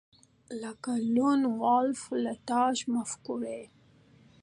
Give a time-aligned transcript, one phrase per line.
[0.61, 3.61] لکه لون وولف ولټاژ مفکورې